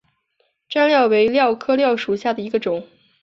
[0.69, 2.87] 粘蓼为蓼科蓼属下的一个种。